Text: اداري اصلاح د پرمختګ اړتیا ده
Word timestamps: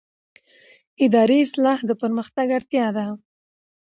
اداري 1.05 1.39
اصلاح 1.45 1.79
د 1.85 1.91
پرمختګ 2.01 2.47
اړتیا 2.57 2.87
ده 2.97 3.05